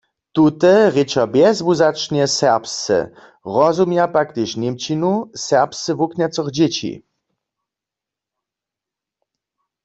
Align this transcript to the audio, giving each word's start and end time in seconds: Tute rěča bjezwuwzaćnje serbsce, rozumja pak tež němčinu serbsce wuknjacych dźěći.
Tute 0.33 0.71
rěča 0.93 1.23
bjezwuwzaćnje 1.33 2.25
serbsce, 2.37 2.97
rozumja 3.55 4.05
pak 4.15 4.27
tež 4.35 4.49
němčinu 4.61 5.11
serbsce 5.47 5.91
wuknjacych 5.97 6.49
dźěći. 6.55 6.93